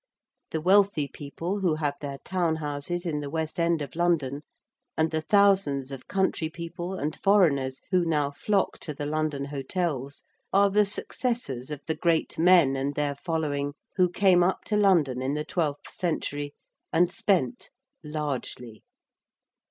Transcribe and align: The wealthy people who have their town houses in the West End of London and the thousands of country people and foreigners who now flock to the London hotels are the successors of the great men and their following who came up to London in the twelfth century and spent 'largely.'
The 0.49 0.61
wealthy 0.61 1.07
people 1.07 1.59
who 1.59 1.75
have 1.75 1.93
their 2.01 2.17
town 2.25 2.55
houses 2.55 3.05
in 3.05 3.19
the 3.19 3.29
West 3.29 3.59
End 3.59 3.83
of 3.83 3.95
London 3.95 4.41
and 4.97 5.11
the 5.11 5.21
thousands 5.21 5.91
of 5.91 6.07
country 6.07 6.49
people 6.49 6.95
and 6.95 7.15
foreigners 7.15 7.83
who 7.91 8.03
now 8.03 8.31
flock 8.31 8.79
to 8.79 8.95
the 8.95 9.05
London 9.05 9.45
hotels 9.45 10.23
are 10.51 10.71
the 10.71 10.85
successors 10.85 11.69
of 11.69 11.81
the 11.85 11.93
great 11.93 12.39
men 12.39 12.75
and 12.75 12.95
their 12.95 13.13
following 13.13 13.75
who 13.97 14.09
came 14.09 14.41
up 14.43 14.63
to 14.63 14.75
London 14.75 15.21
in 15.21 15.35
the 15.35 15.45
twelfth 15.45 15.91
century 15.91 16.55
and 16.91 17.11
spent 17.13 17.69
'largely.' 18.03 18.83